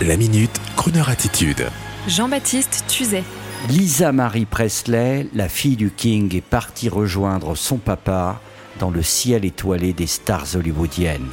La 0.00 0.16
minute, 0.16 0.60
Kroneur 0.76 1.08
attitude. 1.10 1.68
Jean-Baptiste 2.08 2.84
Tuzet. 2.88 3.22
Lisa 3.68 4.10
Marie 4.10 4.46
Presley, 4.46 5.28
la 5.32 5.48
fille 5.48 5.76
du 5.76 5.90
King, 5.90 6.34
est 6.34 6.40
partie 6.40 6.88
rejoindre 6.88 7.54
son 7.54 7.76
papa 7.76 8.40
dans 8.80 8.90
le 8.90 9.02
ciel 9.02 9.44
étoilé 9.44 9.92
des 9.92 10.08
stars 10.08 10.56
hollywoodiennes. 10.56 11.30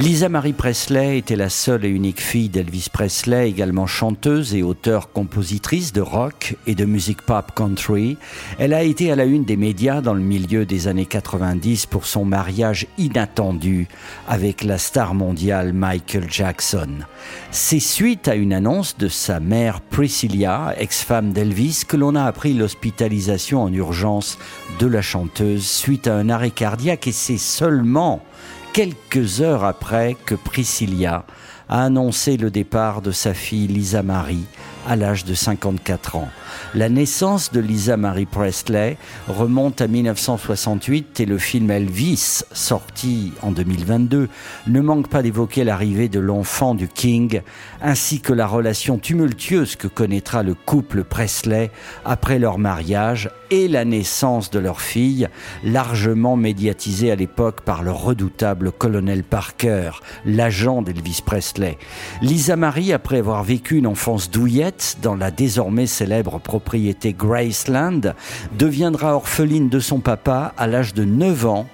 Lisa 0.00 0.28
Marie 0.28 0.52
Presley 0.52 1.18
était 1.18 1.36
la 1.36 1.48
seule 1.48 1.84
et 1.84 1.88
unique 1.88 2.20
fille 2.20 2.48
d'Elvis 2.48 2.88
Presley, 2.92 3.48
également 3.48 3.86
chanteuse 3.86 4.52
et 4.52 4.64
auteure-compositrice 4.64 5.92
de 5.92 6.00
rock 6.00 6.56
et 6.66 6.74
de 6.74 6.84
musique 6.84 7.22
pop 7.22 7.52
country. 7.54 8.18
Elle 8.58 8.74
a 8.74 8.82
été 8.82 9.12
à 9.12 9.16
la 9.16 9.24
une 9.24 9.44
des 9.44 9.56
médias 9.56 10.00
dans 10.00 10.14
le 10.14 10.20
milieu 10.20 10.66
des 10.66 10.88
années 10.88 11.06
90 11.06 11.86
pour 11.86 12.06
son 12.06 12.24
mariage 12.24 12.88
inattendu 12.98 13.86
avec 14.26 14.64
la 14.64 14.78
star 14.78 15.14
mondiale 15.14 15.72
Michael 15.72 16.28
Jackson. 16.28 16.90
C'est 17.52 17.78
suite 17.78 18.26
à 18.26 18.34
une 18.34 18.52
annonce 18.52 18.98
de 18.98 19.06
sa 19.06 19.38
mère 19.38 19.80
Priscilla, 19.80 20.74
ex-femme 20.76 21.32
d'Elvis, 21.32 21.84
que 21.86 21.96
l'on 21.96 22.16
a 22.16 22.24
appris 22.24 22.52
l'hospitalisation 22.52 23.62
en 23.62 23.72
urgence 23.72 24.38
de 24.80 24.88
la 24.88 25.02
chanteuse 25.02 25.64
suite 25.64 26.08
à 26.08 26.16
un 26.16 26.30
arrêt 26.30 26.50
cardiaque 26.50 27.06
et 27.06 27.12
c'est 27.12 27.38
seulement 27.38 28.24
quelques 28.74 29.40
heures 29.40 29.62
après 29.62 30.16
que 30.26 30.34
Priscilla 30.34 31.24
a 31.68 31.84
annoncé 31.84 32.36
le 32.36 32.50
départ 32.50 33.02
de 33.02 33.12
sa 33.12 33.32
fille 33.32 33.68
Lisa 33.68 34.02
Marie 34.02 34.46
à 34.86 34.96
l'âge 34.96 35.24
de 35.24 35.34
54 35.34 36.16
ans. 36.16 36.28
La 36.74 36.88
naissance 36.88 37.52
de 37.52 37.60
Lisa 37.60 37.96
Marie 37.96 38.26
Presley 38.26 38.96
remonte 39.28 39.80
à 39.80 39.86
1968 39.86 41.20
et 41.20 41.26
le 41.26 41.38
film 41.38 41.70
Elvis, 41.70 42.44
sorti 42.52 43.32
en 43.42 43.50
2022, 43.50 44.28
ne 44.66 44.80
manque 44.80 45.08
pas 45.08 45.22
d'évoquer 45.22 45.64
l'arrivée 45.64 46.08
de 46.08 46.20
l'enfant 46.20 46.74
du 46.74 46.88
King 46.88 47.42
ainsi 47.80 48.20
que 48.20 48.32
la 48.32 48.46
relation 48.46 48.98
tumultueuse 48.98 49.76
que 49.76 49.88
connaîtra 49.88 50.42
le 50.42 50.54
couple 50.54 51.04
Presley 51.04 51.70
après 52.04 52.38
leur 52.38 52.58
mariage 52.58 53.30
et 53.50 53.68
la 53.68 53.84
naissance 53.84 54.50
de 54.50 54.58
leur 54.58 54.80
fille, 54.80 55.28
largement 55.62 56.36
médiatisée 56.36 57.10
à 57.10 57.14
l'époque 57.14 57.60
par 57.60 57.82
le 57.82 57.92
redoutable 57.92 58.72
colonel 58.72 59.22
Parker, 59.22 59.90
l'agent 60.24 60.82
d'Elvis 60.82 61.20
Presley. 61.24 61.78
Lisa 62.20 62.56
Marie, 62.56 62.92
après 62.92 63.18
avoir 63.18 63.44
vécu 63.44 63.76
une 63.76 63.86
enfance 63.86 64.30
douillette 64.30 64.73
dans 65.02 65.14
la 65.14 65.30
désormais 65.30 65.86
célèbre 65.86 66.38
propriété 66.38 67.12
Graceland, 67.12 68.14
deviendra 68.58 69.14
orpheline 69.14 69.68
de 69.68 69.80
son 69.80 70.00
papa 70.00 70.52
à 70.56 70.66
l'âge 70.66 70.94
de 70.94 71.04
9 71.04 71.46
ans 71.46 71.66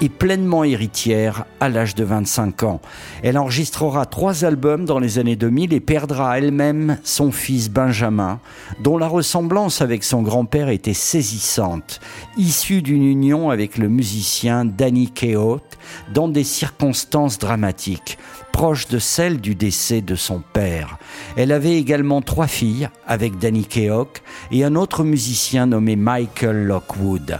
et 0.00 0.08
pleinement 0.08 0.64
héritière 0.64 1.44
à 1.60 1.68
l'âge 1.68 1.94
de 1.94 2.04
25 2.04 2.62
ans. 2.64 2.80
Elle 3.22 3.38
enregistrera 3.38 4.04
trois 4.06 4.44
albums 4.44 4.84
dans 4.84 4.98
les 4.98 5.18
années 5.18 5.36
2000 5.36 5.72
et 5.72 5.80
perdra 5.80 6.38
elle-même 6.38 6.98
son 7.02 7.32
fils 7.32 7.70
Benjamin, 7.70 8.40
dont 8.80 8.98
la 8.98 9.08
ressemblance 9.08 9.80
avec 9.80 10.04
son 10.04 10.22
grand-père 10.22 10.68
était 10.68 10.92
saisissante, 10.92 12.00
issue 12.36 12.82
d'une 12.82 13.04
union 13.04 13.50
avec 13.50 13.78
le 13.78 13.88
musicien 13.88 14.64
Danny 14.64 15.10
Keough 15.10 15.60
dans 16.12 16.28
des 16.28 16.44
circonstances 16.44 17.38
dramatiques 17.38 18.18
proche 18.56 18.88
de 18.88 18.98
celle 18.98 19.38
du 19.38 19.54
décès 19.54 20.00
de 20.00 20.14
son 20.14 20.40
père. 20.54 20.96
Elle 21.36 21.52
avait 21.52 21.76
également 21.76 22.22
trois 22.22 22.46
filles 22.46 22.88
avec 23.06 23.38
Danny 23.38 23.66
Keough 23.66 24.22
et 24.50 24.64
un 24.64 24.76
autre 24.76 25.04
musicien 25.04 25.66
nommé 25.66 25.94
Michael 25.94 26.64
Lockwood. 26.64 27.38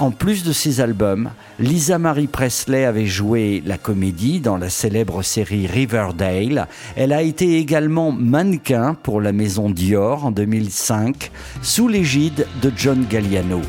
En 0.00 0.10
plus 0.10 0.42
de 0.42 0.52
ces 0.52 0.80
albums, 0.80 1.30
Lisa 1.60 2.00
Marie 2.00 2.26
Presley 2.26 2.84
avait 2.84 3.06
joué 3.06 3.62
la 3.64 3.78
comédie 3.78 4.40
dans 4.40 4.56
la 4.56 4.68
célèbre 4.68 5.22
série 5.22 5.68
Riverdale. 5.68 6.66
Elle 6.96 7.12
a 7.12 7.22
été 7.22 7.58
également 7.58 8.10
mannequin 8.10 8.94
pour 8.94 9.20
la 9.20 9.30
maison 9.30 9.70
Dior 9.70 10.26
en 10.26 10.32
2005 10.32 11.30
sous 11.62 11.86
l'égide 11.86 12.44
de 12.60 12.72
John 12.76 13.06
Galliano. 13.08 13.60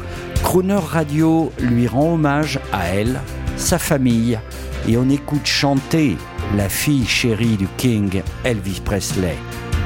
Crooner 0.41 0.79
Radio 0.83 1.51
lui 1.59 1.85
rend 1.85 2.15
hommage 2.15 2.59
à 2.73 2.87
elle, 2.87 3.19
sa 3.55 3.77
famille 3.77 4.39
et 4.87 4.97
on 4.97 5.07
écoute 5.09 5.45
chanter 5.45 6.17
la 6.55 6.69
fille 6.69 7.05
chérie 7.05 7.57
du 7.57 7.67
King 7.77 8.21
Elvis 8.43 8.79
Presley. 8.83 9.37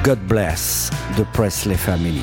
God 0.02 0.18
bless 0.26 0.90
the 1.16 1.24
Presley 1.32 1.76
family. 1.76 2.22